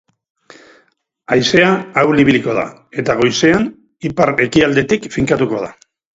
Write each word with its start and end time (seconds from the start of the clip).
Haizea 1.35 1.67
ahul 2.03 2.21
ibiliko 2.23 2.57
da 2.61 2.65
eta 3.03 3.17
goizean 3.21 3.69
ipar-ekialdetik 4.11 5.09
finkatuko 5.19 5.63
da. 5.69 5.73